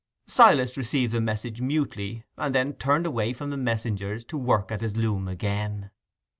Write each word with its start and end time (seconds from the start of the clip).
Silas 0.25 0.77
received 0.77 1.11
the 1.13 1.21
message 1.21 1.61
mutely, 1.61 2.23
and 2.35 2.55
then 2.55 2.73
turned 2.73 3.05
away 3.05 3.33
from 3.33 3.51
the 3.51 3.55
messengers 3.55 4.23
to 4.25 4.35
work 4.35 4.71
at 4.71 4.81
his 4.81 4.97
loom 4.97 5.27
again. 5.27 5.91